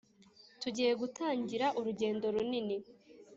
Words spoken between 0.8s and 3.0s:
gutangira urugendo runini